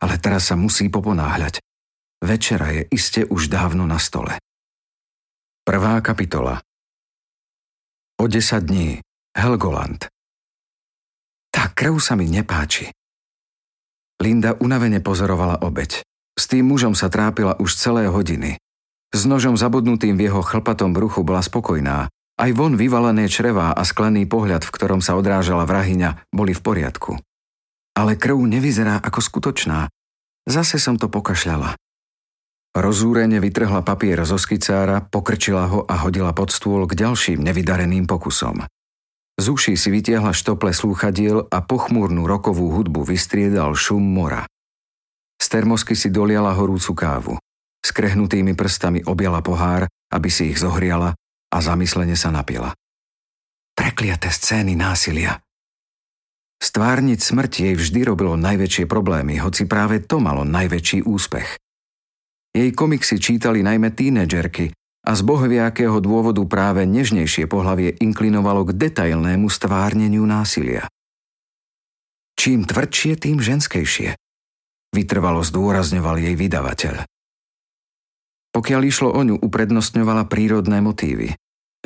Ale 0.00 0.16
teraz 0.16 0.48
sa 0.48 0.56
musí 0.56 0.88
poponáhľať. 0.88 1.60
Večera 2.24 2.72
je 2.72 2.88
iste 2.88 3.28
už 3.28 3.52
dávno 3.52 3.84
na 3.84 4.00
stole. 4.00 4.40
Prvá 5.60 6.00
kapitola 6.00 6.64
O 8.16 8.24
10 8.24 8.64
dní. 8.64 9.04
Helgoland. 9.36 10.08
Tá 11.52 11.68
krv 11.68 12.00
sa 12.00 12.16
mi 12.16 12.24
nepáči. 12.32 12.88
Linda 14.24 14.56
unavene 14.56 15.04
pozorovala 15.04 15.60
obeď. 15.68 16.00
S 16.32 16.48
tým 16.48 16.64
mužom 16.64 16.96
sa 16.96 17.12
trápila 17.12 17.60
už 17.60 17.76
celé 17.76 18.08
hodiny. 18.08 18.56
S 19.12 19.28
nožom 19.28 19.60
zabudnutým 19.60 20.16
v 20.16 20.32
jeho 20.32 20.40
chlpatom 20.40 20.96
bruchu 20.96 21.20
bola 21.28 21.44
spokojná. 21.44 22.08
Aj 22.40 22.50
von 22.56 22.80
vyvalené 22.80 23.28
črevá 23.28 23.76
a 23.76 23.84
sklený 23.84 24.24
pohľad, 24.24 24.64
v 24.64 24.72
ktorom 24.72 25.04
sa 25.04 25.20
odrážala 25.20 25.68
vrahyňa, 25.68 26.32
boli 26.32 26.56
v 26.56 26.64
poriadku. 26.64 27.20
Ale 28.00 28.16
krv 28.16 28.40
nevyzerá 28.48 28.96
ako 29.04 29.20
skutočná. 29.20 29.92
Zase 30.48 30.80
som 30.80 30.96
to 30.96 31.12
pokašľala. 31.12 31.76
Rozúrene 32.74 33.38
vytrhla 33.38 33.86
papier 33.86 34.18
zo 34.26 34.34
skicára, 34.34 34.98
pokrčila 34.98 35.70
ho 35.70 35.86
a 35.86 36.02
hodila 36.02 36.34
pod 36.34 36.50
stôl 36.50 36.90
k 36.90 37.06
ďalším 37.06 37.38
nevydareným 37.38 38.10
pokusom. 38.10 38.66
Z 39.38 39.46
uší 39.46 39.74
si 39.78 39.94
vytiahla 39.94 40.34
štople 40.34 40.74
slúchadiel 40.74 41.46
a 41.54 41.62
pochmúrnu 41.62 42.26
rokovú 42.26 42.74
hudbu 42.74 43.06
vystriedal 43.06 43.78
šum 43.78 44.02
mora. 44.02 44.42
Z 45.38 45.46
termosky 45.54 45.94
si 45.94 46.10
doliala 46.10 46.50
horúcu 46.50 46.98
kávu. 46.98 47.34
Skrehnutými 47.86 48.58
prstami 48.58 49.06
objala 49.06 49.38
pohár, 49.38 49.86
aby 50.10 50.26
si 50.26 50.50
ich 50.50 50.58
zohriala 50.58 51.14
a 51.54 51.56
zamyslene 51.62 52.18
sa 52.18 52.34
napila. 52.34 52.74
Prekliaté 53.74 54.34
scény 54.34 54.74
násilia. 54.74 55.38
Stvárniť 56.58 57.20
smrť 57.22 57.52
jej 57.70 57.74
vždy 57.78 58.00
robilo 58.02 58.34
najväčšie 58.34 58.90
problémy, 58.90 59.38
hoci 59.38 59.66
práve 59.70 60.02
to 60.02 60.18
malo 60.18 60.42
najväčší 60.42 61.06
úspech. 61.06 61.58
Jej 62.54 62.70
komiksy 62.70 63.18
čítali 63.18 63.66
najmä 63.66 63.90
tínedžerky 63.90 64.70
a 65.04 65.10
z 65.12 65.20
bohviakého 65.26 65.98
dôvodu 65.98 66.46
práve 66.46 66.86
nežnejšie 66.86 67.50
pohlavie 67.50 67.98
inklinovalo 67.98 68.62
k 68.70 68.78
detailnému 68.78 69.50
stvárneniu 69.50 70.22
násilia. 70.22 70.86
Čím 72.38 72.62
tvrdšie, 72.62 73.18
tým 73.18 73.42
ženskejšie. 73.42 74.14
Vytrvalo 74.94 75.42
zdôrazňoval 75.42 76.22
jej 76.22 76.34
vydavateľ. 76.38 76.94
Pokiaľ 78.54 78.80
išlo 78.86 79.10
o 79.10 79.20
ňu, 79.26 79.42
uprednostňovala 79.42 80.30
prírodné 80.30 80.78
motívy. 80.78 81.34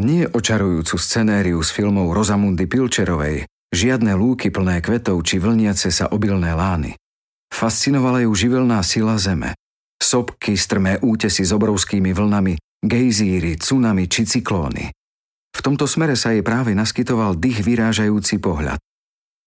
Nie 0.05 0.29
očarujúcu 0.29 1.01
scenériu 1.01 1.59
z 1.65 1.71
filmov 1.73 2.13
Rozamundy 2.13 2.69
Pilčerovej, 2.69 3.49
žiadne 3.73 4.13
lúky 4.13 4.53
plné 4.53 4.85
kvetov 4.85 5.25
či 5.25 5.41
vlniace 5.41 5.89
sa 5.89 6.13
obilné 6.13 6.53
lány. 6.53 6.93
Fascinovala 7.49 8.29
ju 8.29 8.31
živelná 8.37 8.85
sila 8.85 9.17
zeme. 9.17 9.57
Sopky, 10.09 10.57
strmé 10.57 10.97
útesy 11.05 11.45
s 11.45 11.53
obrovskými 11.53 12.17
vlnami, 12.17 12.57
gejzíry, 12.81 13.61
tsunami 13.61 14.09
či 14.09 14.25
cyklóny. 14.25 14.88
V 15.53 15.61
tomto 15.61 15.85
smere 15.85 16.17
sa 16.17 16.33
jej 16.33 16.41
práve 16.41 16.73
naskytoval 16.73 17.37
dých 17.37 17.61
vyrážajúci 17.61 18.41
pohľad. 18.41 18.81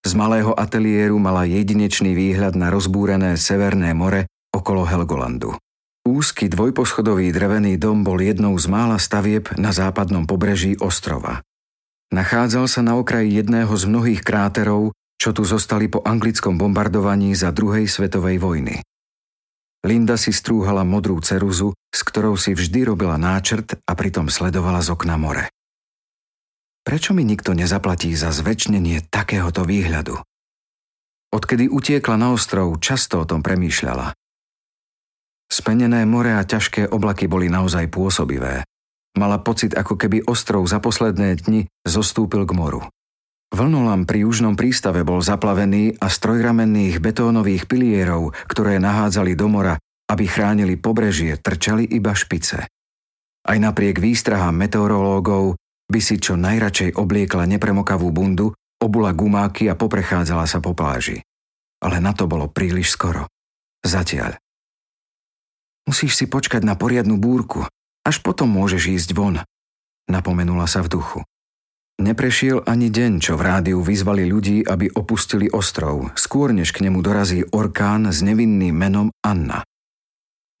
Z 0.06 0.14
malého 0.14 0.54
ateliéru 0.54 1.18
mala 1.18 1.50
jedinečný 1.50 2.14
výhľad 2.14 2.54
na 2.54 2.70
rozbúrené 2.70 3.34
Severné 3.34 3.90
more 3.90 4.30
okolo 4.54 4.86
Helgolandu. 4.86 5.58
Úzky 6.06 6.46
dvojposchodový 6.46 7.34
drevený 7.34 7.74
dom 7.74 8.06
bol 8.06 8.22
jednou 8.22 8.54
z 8.54 8.70
mála 8.70 9.02
stavieb 9.02 9.50
na 9.58 9.74
západnom 9.74 10.30
pobreží 10.30 10.78
ostrova. 10.78 11.42
Nachádzal 12.14 12.70
sa 12.70 12.86
na 12.86 12.94
okraji 12.94 13.34
jedného 13.34 13.74
z 13.74 13.90
mnohých 13.90 14.22
kráterov, 14.22 14.94
čo 15.18 15.34
tu 15.34 15.42
zostali 15.42 15.90
po 15.90 16.06
anglickom 16.06 16.54
bombardovaní 16.54 17.34
za 17.34 17.50
druhej 17.50 17.90
svetovej 17.90 18.38
vojny. 18.38 18.78
Linda 19.82 20.14
si 20.14 20.30
strúhala 20.30 20.86
modrú 20.86 21.18
ceruzu, 21.18 21.74
s 21.90 22.00
ktorou 22.06 22.38
si 22.38 22.54
vždy 22.54 22.86
robila 22.86 23.18
náčrt 23.18 23.82
a 23.82 23.92
pritom 23.98 24.30
sledovala 24.30 24.78
z 24.78 24.94
okna 24.94 25.18
more. 25.18 25.50
Prečo 26.86 27.10
mi 27.14 27.26
nikto 27.26 27.50
nezaplatí 27.54 28.14
za 28.14 28.30
zväčšnenie 28.30 29.10
takéhoto 29.10 29.66
výhľadu? 29.66 30.18
Odkedy 31.34 31.66
utiekla 31.66 32.14
na 32.14 32.30
ostrov, 32.30 32.78
často 32.78 33.22
o 33.22 33.26
tom 33.26 33.42
premýšľala. 33.42 34.14
Spenené 35.50 36.06
more 36.06 36.38
a 36.38 36.46
ťažké 36.46 36.86
oblaky 36.86 37.26
boli 37.26 37.50
naozaj 37.50 37.90
pôsobivé. 37.90 38.62
Mala 39.18 39.42
pocit, 39.42 39.74
ako 39.74 39.98
keby 39.98 40.24
ostrov 40.30 40.64
za 40.64 40.78
posledné 40.78 41.42
dni 41.42 41.66
zostúpil 41.84 42.46
k 42.46 42.52
moru. 42.54 42.80
Vlnolam 43.52 44.08
pri 44.08 44.24
južnom 44.24 44.56
prístave 44.56 45.04
bol 45.04 45.20
zaplavený 45.20 46.00
a 46.00 46.08
z 46.08 46.16
trojramenných 46.24 47.04
betónových 47.04 47.68
pilierov, 47.68 48.32
ktoré 48.48 48.80
nahádzali 48.80 49.36
do 49.36 49.44
mora, 49.52 49.76
aby 50.08 50.24
chránili 50.24 50.80
pobrežie, 50.80 51.36
trčali 51.36 51.84
iba 51.84 52.16
špice. 52.16 52.64
Aj 53.42 53.58
napriek 53.60 54.00
výstrahám 54.00 54.56
meteorológov 54.56 55.60
by 55.84 56.00
si 56.00 56.16
čo 56.16 56.40
najradšej 56.40 56.96
obliekla 56.96 57.44
nepremokavú 57.44 58.08
bundu, 58.08 58.56
obula 58.80 59.12
gumáky 59.12 59.68
a 59.68 59.76
poprechádzala 59.76 60.48
sa 60.48 60.64
po 60.64 60.72
pláži. 60.72 61.20
Ale 61.84 62.00
na 62.00 62.16
to 62.16 62.24
bolo 62.24 62.48
príliš 62.48 62.96
skoro. 62.96 63.28
Zatiaľ. 63.84 64.40
Musíš 65.84 66.16
si 66.16 66.24
počkať 66.24 66.64
na 66.64 66.78
poriadnu 66.78 67.20
búrku, 67.20 67.68
až 68.00 68.16
potom 68.24 68.48
môžeš 68.48 68.82
ísť 68.96 69.10
von, 69.12 69.42
napomenula 70.08 70.64
sa 70.70 70.80
v 70.80 70.88
duchu. 70.88 71.20
Neprešiel 72.00 72.64
ani 72.64 72.88
deň, 72.88 73.20
čo 73.20 73.36
v 73.36 73.44
rádiu 73.44 73.84
vyzvali 73.84 74.24
ľudí, 74.24 74.64
aby 74.64 74.88
opustili 74.96 75.52
ostrov, 75.52 76.08
skôr 76.16 76.56
než 76.56 76.72
k 76.72 76.88
nemu 76.88 77.04
dorazí 77.04 77.44
orkán 77.52 78.08
s 78.08 78.24
nevinným 78.24 78.72
menom 78.72 79.12
Anna. 79.20 79.60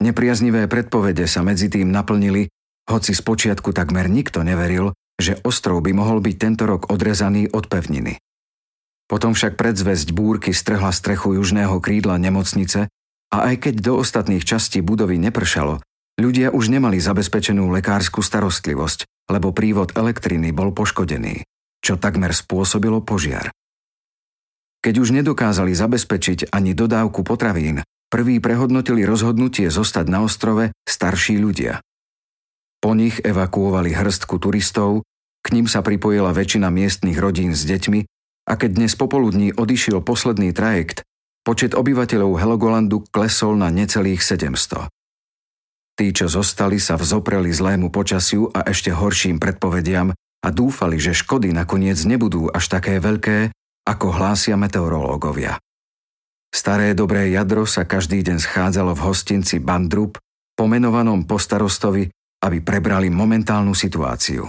Nepriaznivé 0.02 0.66
predpovede 0.66 1.24
sa 1.30 1.40
medzi 1.46 1.70
tým 1.72 1.88
naplnili, 1.88 2.50
hoci 2.90 3.14
spočiatku 3.14 3.70
takmer 3.70 4.10
nikto 4.10 4.42
neveril, 4.42 4.92
že 5.16 5.38
ostrov 5.46 5.80
by 5.86 5.94
mohol 5.94 6.18
byť 6.18 6.36
tento 6.36 6.66
rok 6.66 6.90
odrezaný 6.90 7.46
od 7.54 7.70
pevniny. 7.70 8.18
Potom 9.06 9.36
však 9.36 9.60
predzvesť 9.60 10.10
búrky 10.10 10.50
strhla 10.50 10.90
strechu 10.90 11.36
južného 11.36 11.78
krídla 11.78 12.18
nemocnice 12.18 12.90
a 13.32 13.36
aj 13.52 13.68
keď 13.68 13.74
do 13.80 13.92
ostatných 14.00 14.42
častí 14.42 14.80
budovy 14.80 15.20
nepršalo, 15.20 15.78
ľudia 16.18 16.50
už 16.50 16.72
nemali 16.72 16.96
zabezpečenú 16.98 17.70
lekárskú 17.70 18.24
starostlivosť, 18.24 19.04
lebo 19.30 19.54
prívod 19.54 19.94
elektriny 19.94 20.50
bol 20.50 20.74
poškodený, 20.74 21.44
čo 21.82 21.98
takmer 21.98 22.34
spôsobilo 22.34 23.04
požiar. 23.04 23.50
Keď 24.82 24.94
už 24.98 25.14
nedokázali 25.14 25.74
zabezpečiť 25.74 26.50
ani 26.50 26.74
dodávku 26.74 27.22
potravín, 27.22 27.86
prví 28.10 28.42
prehodnotili 28.42 29.06
rozhodnutie 29.06 29.70
zostať 29.70 30.06
na 30.10 30.26
ostrove 30.26 30.74
starší 30.88 31.38
ľudia. 31.38 31.78
Po 32.82 32.98
nich 32.98 33.22
evakuovali 33.22 33.94
hrstku 33.94 34.42
turistov, 34.42 35.06
k 35.42 35.54
ním 35.54 35.70
sa 35.70 35.86
pripojila 35.86 36.34
väčšina 36.34 36.66
miestnych 36.70 37.18
rodín 37.18 37.54
s 37.54 37.62
deťmi 37.62 38.00
a 38.50 38.52
keď 38.58 38.70
dnes 38.74 38.98
popoludní 38.98 39.54
odišiel 39.54 40.02
posledný 40.02 40.50
trajekt, 40.50 41.06
Počet 41.42 41.74
obyvateľov 41.74 42.38
Helgolandu 42.38 43.02
klesol 43.10 43.58
na 43.58 43.66
necelých 43.66 44.22
700. 44.22 44.86
Tí, 45.92 46.08
čo 46.16 46.24
zostali, 46.28 46.80
sa 46.80 46.96
vzopreli 46.96 47.52
zlému 47.52 47.92
počasiu 47.92 48.48
a 48.48 48.64
ešte 48.64 48.88
horším 48.88 49.36
predpovediam 49.36 50.12
a 50.16 50.48
dúfali, 50.48 50.96
že 50.96 51.12
škody 51.12 51.52
nakoniec 51.52 52.00
nebudú 52.08 52.48
až 52.48 52.72
také 52.72 52.96
veľké, 52.96 53.52
ako 53.84 54.06
hlásia 54.14 54.56
meteorológovia. 54.56 55.60
Staré 56.52 56.92
dobré 56.92 57.32
jadro 57.32 57.64
sa 57.64 57.88
každý 57.88 58.20
deň 58.24 58.38
schádzalo 58.40 58.92
v 58.92 59.04
hostinci 59.04 59.56
Bandrup, 59.60 60.20
pomenovanom 60.56 61.24
po 61.24 61.40
starostovi, 61.40 62.08
aby 62.44 62.58
prebrali 62.60 63.08
momentálnu 63.08 63.72
situáciu. 63.72 64.48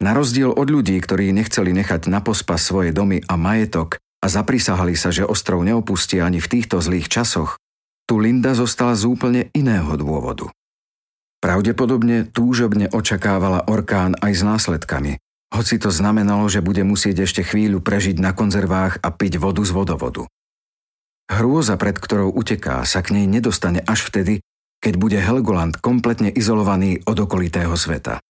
Na 0.00 0.12
rozdiel 0.12 0.52
od 0.52 0.68
ľudí, 0.68 0.96
ktorí 1.00 1.32
nechceli 1.32 1.72
nechať 1.72 2.12
na 2.12 2.20
pospa 2.20 2.60
svoje 2.60 2.92
domy 2.92 3.24
a 3.24 3.40
majetok, 3.40 3.96
a 4.20 4.26
zaprisahali 4.28 4.96
sa, 4.96 5.12
že 5.12 5.24
ostrov 5.24 5.64
neopustia 5.64 6.24
ani 6.24 6.40
v 6.40 6.48
týchto 6.48 6.80
zlých 6.80 7.08
časoch, 7.08 7.60
tu 8.06 8.22
Linda 8.22 8.54
zostala 8.54 8.94
z 8.94 9.04
úplne 9.10 9.42
iného 9.52 9.90
dôvodu. 9.98 10.48
Pravdepodobne 11.42 12.24
túžobne 12.26 12.88
očakávala 12.88 13.66
orkán 13.68 14.16
aj 14.22 14.32
s 14.32 14.42
následkami, 14.42 15.12
hoci 15.54 15.78
to 15.78 15.94
znamenalo, 15.94 16.50
že 16.50 16.64
bude 16.64 16.82
musieť 16.82 17.22
ešte 17.22 17.42
chvíľu 17.46 17.78
prežiť 17.78 18.18
na 18.18 18.34
konzervách 18.34 18.98
a 18.98 19.08
piť 19.14 19.38
vodu 19.38 19.62
z 19.62 19.70
vodovodu. 19.70 20.26
Hrôza, 21.26 21.74
pred 21.78 21.98
ktorou 21.98 22.34
uteká, 22.34 22.82
sa 22.86 23.02
k 23.02 23.18
nej 23.18 23.26
nedostane 23.26 23.82
až 23.82 24.06
vtedy, 24.10 24.42
keď 24.82 24.94
bude 24.98 25.18
Helgoland 25.18 25.78
kompletne 25.82 26.30
izolovaný 26.30 27.02
od 27.06 27.18
okolitého 27.18 27.74
sveta. 27.74 28.22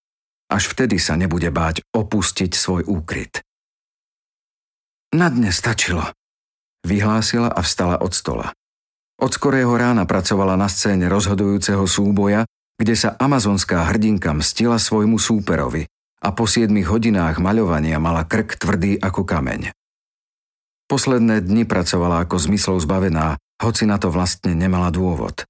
Až 0.48 0.72
vtedy 0.72 0.96
sa 0.96 1.18
nebude 1.18 1.50
báť 1.50 1.82
opustiť 1.92 2.54
svoj 2.54 2.86
úkryt. 2.88 3.42
Na 5.12 5.28
dne 5.32 5.50
stačilo. 5.50 6.06
Vyhlásila 6.86 7.50
a 7.50 7.60
vstala 7.64 7.98
od 7.98 8.14
stola. 8.14 8.54
Od 9.16 9.32
skorého 9.32 9.72
rána 9.72 10.04
pracovala 10.04 10.60
na 10.60 10.68
scéne 10.68 11.08
rozhodujúceho 11.08 11.88
súboja, 11.88 12.44
kde 12.76 12.92
sa 12.92 13.16
amazonská 13.16 13.88
hrdinka 13.88 14.36
mstila 14.36 14.76
svojmu 14.76 15.16
súperovi 15.16 15.88
a 16.20 16.28
po 16.36 16.44
7 16.44 16.68
hodinách 16.84 17.40
maľovania 17.40 17.96
mala 17.96 18.28
krk 18.28 18.60
tvrdý 18.60 19.00
ako 19.00 19.24
kameň. 19.24 19.72
Posledné 20.86 21.40
dni 21.42 21.64
pracovala 21.64 22.28
ako 22.28 22.36
zmyslov 22.36 22.84
zbavená, 22.84 23.40
hoci 23.64 23.88
na 23.88 23.96
to 23.96 24.12
vlastne 24.12 24.52
nemala 24.52 24.92
dôvod. 24.92 25.48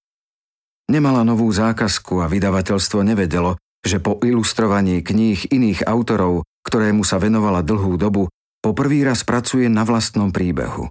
Nemala 0.86 1.26
novú 1.26 1.50
zákazku 1.50 2.22
a 2.22 2.30
vydavateľstvo 2.30 3.02
nevedelo, 3.02 3.58
že 3.82 3.98
po 3.98 4.22
ilustrovaní 4.22 5.02
kníh 5.02 5.50
iných 5.50 5.82
autorov, 5.90 6.46
ktorému 6.62 7.02
sa 7.02 7.18
venovala 7.18 7.66
dlhú 7.66 7.98
dobu, 7.98 8.30
poprvý 8.62 9.02
raz 9.02 9.26
pracuje 9.26 9.66
na 9.66 9.82
vlastnom 9.82 10.30
príbehu. 10.30 10.86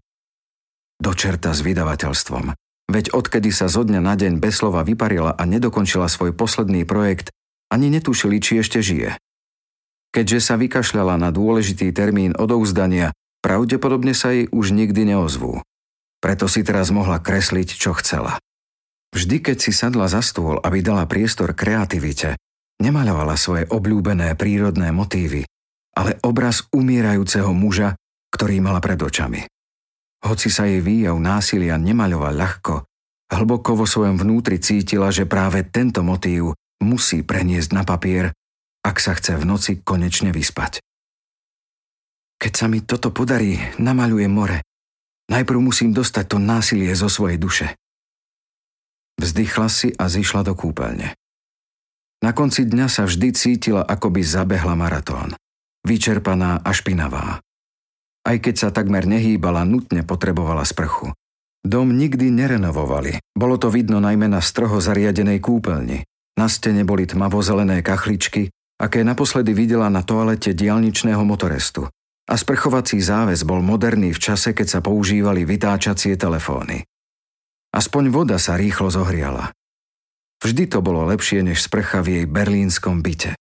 Dočerta 0.99 1.55
s 1.55 1.63
vydavateľstvom. 1.63 2.64
Veď 2.85 3.11
odkedy 3.17 3.49
sa 3.49 3.65
zo 3.65 3.81
dňa 3.81 4.01
na 4.01 4.13
deň 4.13 4.37
bez 4.37 4.61
slova 4.61 4.85
vyparila 4.85 5.33
a 5.33 5.43
nedokončila 5.43 6.05
svoj 6.05 6.37
posledný 6.37 6.85
projekt, 6.85 7.33
ani 7.73 7.89
netušili, 7.89 8.37
či 8.37 8.61
ešte 8.61 8.79
žije. 8.79 9.17
Keďže 10.13 10.39
sa 10.39 10.55
vykašľala 10.55 11.19
na 11.19 11.33
dôležitý 11.33 11.91
termín 11.91 12.37
odouzdania, 12.37 13.11
pravdepodobne 13.43 14.15
sa 14.15 14.31
jej 14.31 14.47
už 14.53 14.71
nikdy 14.71 15.11
neozvú. 15.11 15.59
Preto 16.23 16.47
si 16.47 16.63
teraz 16.63 16.93
mohla 16.93 17.19
kresliť, 17.19 17.75
čo 17.75 17.91
chcela. 17.99 18.39
Vždy, 19.11 19.43
keď 19.43 19.57
si 19.59 19.71
sadla 19.75 20.07
za 20.07 20.23
stôl, 20.23 20.61
aby 20.63 20.79
dala 20.79 21.03
priestor 21.09 21.51
kreativite, 21.51 22.39
nemaľovala 22.79 23.35
svoje 23.35 23.63
obľúbené 23.67 24.35
prírodné 24.35 24.91
motívy, 24.91 25.43
ale 25.95 26.19
obraz 26.23 26.67
umierajúceho 26.75 27.51
muža, 27.55 27.95
ktorý 28.31 28.59
mala 28.59 28.83
pred 28.83 28.99
očami. 28.99 29.47
Hoci 30.25 30.49
sa 30.49 30.65
jej 30.65 30.81
výjav 30.81 31.13
násilia 31.21 31.77
nemaľoval 31.77 32.33
ľahko, 32.33 32.75
hlboko 33.29 33.77
vo 33.77 33.85
svojom 33.85 34.17
vnútri 34.17 34.57
cítila, 34.57 35.13
že 35.13 35.29
práve 35.29 35.61
tento 35.69 36.01
motív 36.01 36.57
musí 36.81 37.21
preniesť 37.21 37.69
na 37.77 37.85
papier, 37.85 38.33
ak 38.81 38.97
sa 38.97 39.13
chce 39.13 39.37
v 39.37 39.45
noci 39.45 39.71
konečne 39.85 40.33
vyspať. 40.33 40.81
Keď 42.41 42.53
sa 42.53 42.65
mi 42.65 42.81
toto 42.81 43.13
podarí, 43.13 43.57
namaľujem 43.77 44.33
more. 44.33 44.65
Najprv 45.29 45.59
musím 45.61 45.93
dostať 45.93 46.25
to 46.25 46.37
násilie 46.37 46.93
zo 46.93 47.09
svojej 47.09 47.37
duše. 47.37 47.67
Vzdychla 49.21 49.67
si 49.71 49.89
a 49.95 50.05
zišla 50.09 50.41
do 50.45 50.53
kúpeľne. 50.53 51.15
Na 52.21 52.31
konci 52.33 52.65
dňa 52.65 52.87
sa 52.89 53.05
vždy 53.05 53.29
cítila, 53.33 53.81
ako 53.85 54.09
by 54.09 54.21
zabehla 54.25 54.73
maratón. 54.73 55.37
Vyčerpaná 55.85 56.65
a 56.65 56.69
špinavá. 56.73 57.44
Aj 58.25 58.37
keď 58.41 58.55
sa 58.57 58.69
takmer 58.73 59.05
nehýbala, 59.05 59.61
nutne 59.69 60.01
potrebovala 60.01 60.65
sprchu. 60.65 61.13
Dom 61.61 61.93
nikdy 61.93 62.33
nerenovovali. 62.33 63.21
Bolo 63.37 63.61
to 63.61 63.69
vidno 63.69 64.01
najmä 64.01 64.25
na 64.25 64.41
stroho 64.41 64.81
zariadenej 64.81 65.37
kúpeľni. 65.41 66.01
Na 66.37 66.49
stene 66.49 66.81
boli 66.81 67.05
tmavozelené 67.05 67.85
kachličky, 67.85 68.49
aké 68.81 69.05
naposledy 69.05 69.53
videla 69.53 69.93
na 69.93 70.01
toalete 70.01 70.57
dialničného 70.57 71.21
motorestu. 71.21 71.85
A 72.25 72.33
sprchovací 72.33 72.97
záves 72.97 73.45
bol 73.45 73.61
moderný 73.61 74.09
v 74.09 74.21
čase, 74.21 74.57
keď 74.57 74.67
sa 74.67 74.79
používali 74.81 75.45
vytáčacie 75.45 76.17
telefóny. 76.17 76.81
Aspoň 77.77 78.09
voda 78.09 78.37
sa 78.41 78.57
rýchlo 78.57 78.89
zohriala. 78.89 79.53
Vždy 80.41 80.65
to 80.65 80.81
bolo 80.81 81.05
lepšie 81.05 81.45
než 81.45 81.61
sprcha 81.65 82.01
v 82.01 82.21
jej 82.21 82.25
berlínskom 82.25 83.05
byte. 83.05 83.37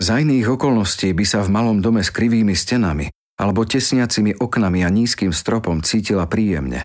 Za 0.00 0.24
iných 0.24 0.56
okolností 0.56 1.12
by 1.12 1.24
sa 1.28 1.44
v 1.44 1.52
malom 1.52 1.84
dome 1.84 2.00
s 2.00 2.08
krivými 2.08 2.56
stenami 2.56 3.12
alebo 3.38 3.62
tesniacimi 3.62 4.34
oknami 4.34 4.82
a 4.82 4.90
nízkym 4.90 5.30
stropom 5.30 5.80
cítila 5.86 6.26
príjemne. 6.26 6.82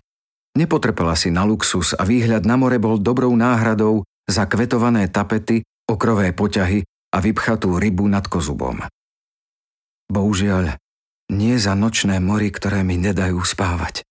Nepotrpela 0.54 1.18
si 1.18 1.34
na 1.34 1.42
luxus 1.42 1.98
a 1.98 2.06
výhľad 2.06 2.46
na 2.46 2.54
more 2.54 2.78
bol 2.78 3.02
dobrou 3.02 3.34
náhradou 3.34 4.06
za 4.30 4.46
kvetované 4.46 5.10
tapety, 5.10 5.66
okrové 5.90 6.30
poťahy 6.30 6.86
a 6.86 7.18
vypchatú 7.18 7.74
rybu 7.74 8.06
nad 8.06 8.30
kozubom. 8.30 8.86
Bohužiaľ, 10.06 10.78
nie 11.34 11.58
za 11.58 11.74
nočné 11.74 12.22
mori, 12.22 12.54
ktoré 12.54 12.86
mi 12.86 12.94
nedajú 13.02 13.42
spávať. 13.42 14.06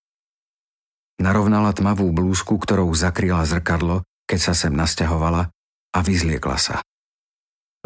Narovnala 1.23 1.71
tmavú 1.71 2.11
blúzku, 2.11 2.59
ktorou 2.59 2.91
zakryla 2.91 3.47
zrkadlo, 3.47 4.03
keď 4.27 4.51
sa 4.51 4.53
sem 4.57 4.75
nasťahovala 4.75 5.47
a 5.95 5.99
vyzliekla 6.03 6.57
sa. 6.59 6.75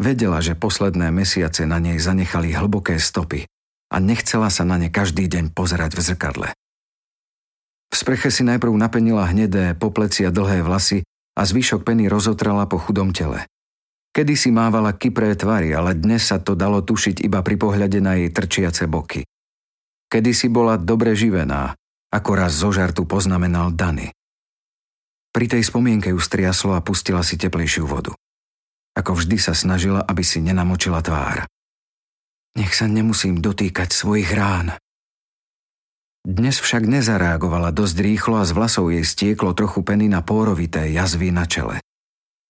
Vedela, 0.02 0.42
že 0.42 0.58
posledné 0.58 1.14
mesiace 1.14 1.62
na 1.62 1.78
nej 1.78 2.02
zanechali 2.02 2.54
hlboké 2.54 2.98
stopy 2.98 3.46
a 3.88 3.96
nechcela 4.00 4.52
sa 4.52 4.68
na 4.68 4.76
ne 4.76 4.92
každý 4.92 5.28
deň 5.28 5.56
pozerať 5.56 5.96
v 5.96 6.00
zrkadle. 6.04 6.48
V 7.88 7.94
sprche 7.96 8.28
si 8.28 8.44
najprv 8.44 8.76
napenila 8.76 9.24
hnedé, 9.24 9.72
poplecia 9.72 10.28
dlhé 10.28 10.60
vlasy 10.60 11.08
a 11.34 11.42
zvyšok 11.44 11.88
peny 11.88 12.04
rozotrala 12.12 12.68
po 12.68 12.76
chudom 12.76 13.16
tele. 13.16 13.48
Kedy 14.12 14.34
si 14.36 14.50
mávala 14.52 14.92
kypré 14.92 15.32
tvary, 15.38 15.72
ale 15.72 15.96
dnes 15.96 16.28
sa 16.28 16.36
to 16.42 16.52
dalo 16.52 16.84
tušiť 16.84 17.24
iba 17.24 17.40
pri 17.40 17.56
pohľade 17.56 17.98
na 18.02 18.20
jej 18.20 18.28
trčiace 18.32 18.84
boky. 18.84 19.24
Kedy 20.08 20.32
si 20.32 20.48
bola 20.48 20.80
dobre 20.80 21.12
živená, 21.12 21.76
ako 22.08 22.30
raz 22.32 22.56
zo 22.56 22.72
žartu 22.72 23.04
poznamenal 23.04 23.72
Dany. 23.72 24.12
Pri 25.28 25.46
tej 25.46 25.60
spomienke 25.60 26.08
ju 26.08 26.18
striaslo 26.18 26.72
a 26.72 26.80
pustila 26.80 27.20
si 27.20 27.36
teplejšiu 27.36 27.84
vodu. 27.84 28.16
Ako 28.96 29.14
vždy 29.14 29.36
sa 29.38 29.52
snažila, 29.52 30.02
aby 30.02 30.24
si 30.24 30.40
nenamočila 30.40 31.04
tvár. 31.04 31.44
Nech 32.58 32.74
sa 32.74 32.90
nemusím 32.90 33.38
dotýkať 33.38 33.94
svojich 33.94 34.34
rán. 34.34 34.74
Dnes 36.26 36.58
však 36.58 36.90
nezareagovala 36.90 37.70
dosť 37.70 37.96
rýchlo 38.02 38.42
a 38.42 38.44
z 38.44 38.50
vlasov 38.50 38.90
jej 38.90 39.06
stieklo 39.06 39.54
trochu 39.54 39.86
peny 39.86 40.10
na 40.10 40.26
pórovité 40.26 40.90
jazvy 40.90 41.30
na 41.30 41.46
čele. 41.46 41.78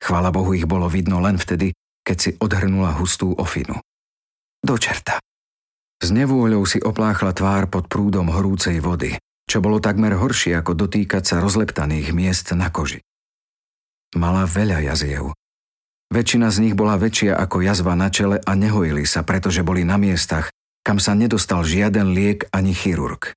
Chvala 0.01 0.33
Bohu 0.33 0.57
ich 0.57 0.65
bolo 0.65 0.89
vidno 0.89 1.21
len 1.21 1.37
vtedy, 1.37 1.77
keď 2.01 2.17
si 2.17 2.31
odhrnula 2.41 2.97
hustú 2.97 3.37
ofinu. 3.37 3.77
Do 4.65 4.81
čerta. 4.81 5.21
S 6.01 6.09
nevôľou 6.09 6.65
si 6.65 6.81
opláchla 6.81 7.37
tvár 7.37 7.69
pod 7.69 7.93
prúdom 7.93 8.33
horúcej 8.33 8.81
vody, 8.81 9.21
čo 9.45 9.61
bolo 9.61 9.77
takmer 9.77 10.17
horšie 10.17 10.57
ako 10.57 10.89
dotýkať 10.89 11.37
sa 11.37 11.37
rozleptaných 11.45 12.17
miest 12.17 12.49
na 12.57 12.73
koži. 12.73 13.05
Mala 14.17 14.49
veľa 14.49 14.89
jaziev, 14.89 15.37
Väčšina 16.09 16.49
z 16.49 16.65
nich 16.65 16.75
bola 16.75 16.97
väčšia 16.97 17.37
ako 17.37 17.61
jazva 17.61 17.93
na 17.93 18.09
čele 18.09 18.41
a 18.41 18.57
nehojili 18.57 19.05
sa, 19.05 19.21
pretože 19.21 19.61
boli 19.61 19.85
na 19.85 20.01
miestach, 20.01 20.49
kam 20.81 20.97
sa 20.97 21.13
nedostal 21.13 21.69
žiaden 21.69 22.17
liek 22.17 22.49
ani 22.49 22.73
chirurg. 22.73 23.37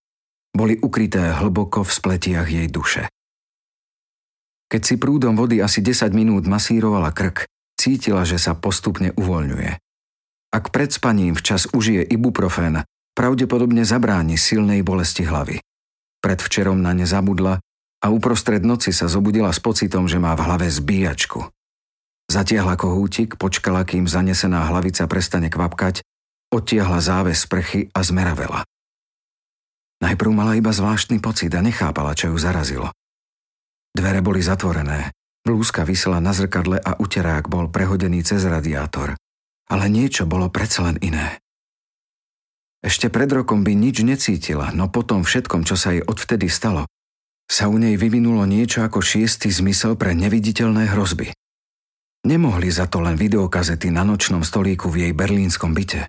Boli 0.55 0.79
ukryté 0.79 1.35
hlboko 1.35 1.83
v 1.83 1.91
spletiach 1.91 2.47
jej 2.47 2.67
duše. 2.71 3.11
Keď 4.71 4.81
si 4.87 4.95
prúdom 4.95 5.35
vody 5.35 5.59
asi 5.59 5.83
10 5.83 6.15
minút 6.15 6.47
masírovala 6.47 7.11
krk, 7.11 7.43
cítila, 7.75 8.23
že 8.23 8.39
sa 8.39 8.55
postupne 8.55 9.11
uvoľňuje. 9.19 9.71
Ak 10.55 10.71
pred 10.71 10.95
spaním 10.95 11.35
včas 11.35 11.67
užije 11.75 12.07
ibuprofén, 12.07 12.87
pravdepodobne 13.11 13.83
zabráni 13.83 14.39
silnej 14.39 14.79
bolesti 14.79 15.27
hlavy. 15.27 15.59
Predvčerom 16.23 16.79
na 16.79 16.95
ne 16.95 17.03
zabudla 17.03 17.59
a 17.99 18.05
uprostred 18.07 18.63
noci 18.63 18.95
sa 18.95 19.11
zobudila 19.11 19.51
s 19.51 19.59
pocitom, 19.59 20.07
že 20.07 20.23
má 20.23 20.31
v 20.39 20.43
hlave 20.47 20.67
zbíjačku. 20.71 21.51
Zatiahla 22.31 22.79
kohútik, 22.79 23.35
počkala, 23.35 23.83
kým 23.83 24.07
zanesená 24.07 24.63
hlavica 24.71 25.03
prestane 25.03 25.51
kvapkať, 25.51 25.99
odtiahla 26.47 27.03
záves 27.03 27.43
sprchy 27.43 27.91
a 27.91 27.99
zmeravela. 28.07 28.63
Najprv 29.99 30.31
mala 30.31 30.55
iba 30.55 30.71
zvláštny 30.71 31.19
pocit 31.19 31.51
a 31.51 31.59
nechápala, 31.59 32.15
čo 32.15 32.31
ju 32.31 32.39
zarazilo. 32.39 32.87
Dvere 33.91 34.23
boli 34.23 34.39
zatvorené, 34.39 35.11
blúzka 35.43 35.83
vysela 35.83 36.23
na 36.23 36.31
zrkadle 36.31 36.79
a 36.79 36.95
uterák 36.95 37.51
bol 37.51 37.67
prehodený 37.67 38.23
cez 38.23 38.47
radiátor. 38.47 39.19
Ale 39.67 39.91
niečo 39.91 40.23
bolo 40.23 40.47
predsa 40.47 40.87
len 40.87 41.03
iné. 41.03 41.43
Ešte 42.79 43.11
pred 43.11 43.27
rokom 43.27 43.67
by 43.67 43.75
nič 43.75 44.07
necítila, 44.07 44.71
no 44.71 44.87
potom 44.87 45.27
všetkom, 45.27 45.67
čo 45.67 45.75
sa 45.75 45.91
jej 45.91 46.03
odvtedy 46.07 46.47
stalo, 46.47 46.87
sa 47.51 47.67
u 47.67 47.75
nej 47.75 47.99
vyvinulo 47.99 48.47
niečo 48.47 48.87
ako 48.87 49.03
šiestý 49.03 49.51
zmysel 49.51 49.99
pre 49.99 50.15
neviditeľné 50.15 50.95
hrozby. 50.95 51.35
Nemohli 52.21 52.69
za 52.69 52.85
to 52.85 53.01
len 53.01 53.17
videokazety 53.17 53.89
na 53.89 54.05
nočnom 54.05 54.45
stolíku 54.45 54.93
v 54.93 55.09
jej 55.09 55.13
berlínskom 55.13 55.73
byte. 55.73 56.05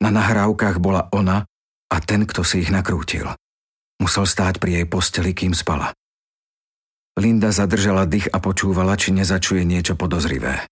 Na 0.00 0.08
nahrávkach 0.08 0.80
bola 0.80 1.12
ona 1.12 1.44
a 1.92 1.96
ten, 2.00 2.24
kto 2.24 2.40
si 2.40 2.64
ich 2.64 2.72
nakrútil. 2.72 3.28
Musel 4.00 4.24
stáť 4.24 4.56
pri 4.56 4.80
jej 4.80 4.86
posteli, 4.88 5.36
kým 5.36 5.52
spala. 5.52 5.92
Linda 7.20 7.52
zadržala 7.52 8.08
dých 8.08 8.32
a 8.32 8.40
počúvala, 8.40 8.96
či 8.96 9.12
nezačuje 9.12 9.68
niečo 9.68 9.92
podozrivé. 9.94 10.64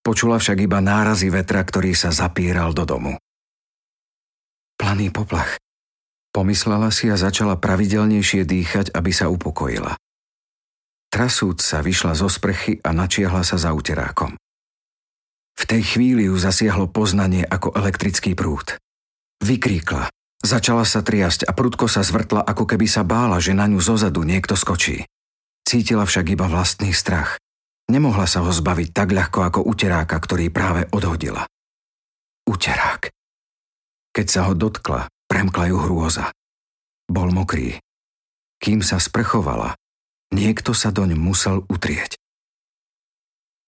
Počula 0.00 0.40
však 0.40 0.64
iba 0.64 0.80
nárazy 0.80 1.28
vetra, 1.28 1.60
ktorý 1.60 1.92
sa 1.92 2.08
zapíral 2.10 2.72
do 2.72 2.88
domu. 2.88 3.14
Planý 4.80 5.12
poplach. 5.12 5.60
Pomyslela 6.32 6.88
si 6.88 7.12
a 7.12 7.20
začala 7.20 7.60
pravidelnejšie 7.60 8.48
dýchať, 8.48 8.96
aby 8.96 9.12
sa 9.12 9.28
upokojila. 9.28 9.94
Trasúc 11.12 11.60
sa 11.60 11.84
vyšla 11.84 12.16
zo 12.16 12.24
sprchy 12.32 12.80
a 12.80 12.96
načiahla 12.96 13.44
sa 13.44 13.60
za 13.60 13.76
uterákom. 13.76 14.32
V 15.52 15.64
tej 15.68 15.84
chvíli 15.84 16.32
ju 16.32 16.40
zasiahlo 16.40 16.88
poznanie 16.88 17.44
ako 17.44 17.76
elektrický 17.76 18.32
prúd. 18.32 18.80
Vykríkla, 19.44 20.08
začala 20.40 20.88
sa 20.88 21.04
triasť 21.04 21.44
a 21.44 21.52
prudko 21.52 21.84
sa 21.84 22.00
zvrtla, 22.00 22.40
ako 22.48 22.64
keby 22.64 22.88
sa 22.88 23.04
bála, 23.04 23.36
že 23.44 23.52
na 23.52 23.68
ňu 23.68 23.76
zozadu 23.84 24.24
niekto 24.24 24.56
skočí. 24.56 25.04
Cítila 25.68 26.08
však 26.08 26.32
iba 26.32 26.48
vlastný 26.48 26.96
strach. 26.96 27.36
Nemohla 27.92 28.24
sa 28.24 28.40
ho 28.40 28.48
zbaviť 28.48 28.96
tak 28.96 29.12
ľahko 29.12 29.44
ako 29.44 29.60
uteráka, 29.68 30.16
ktorý 30.16 30.48
práve 30.48 30.88
odhodila. 30.96 31.44
Uterák. 32.48 33.12
Keď 34.16 34.26
sa 34.32 34.48
ho 34.48 34.56
dotkla, 34.56 35.12
premkla 35.28 35.68
ju 35.68 35.76
hrôza. 35.76 36.32
Bol 37.04 37.28
mokrý. 37.36 37.76
Kým 38.56 38.80
sa 38.80 38.96
sprchovala, 38.96 39.76
niekto 40.32 40.72
sa 40.72 40.88
doň 40.90 41.14
musel 41.14 41.62
utrieť. 41.68 42.21